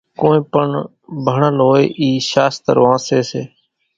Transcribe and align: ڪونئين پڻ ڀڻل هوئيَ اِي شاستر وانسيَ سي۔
ڪونئين 0.19 0.43
پڻ 0.53 0.67
ڀڻل 1.25 1.55
هوئيَ 1.67 1.85
اِي 1.99 2.07
شاستر 2.31 2.75
وانسيَ 2.83 3.19
سي۔ 3.29 3.41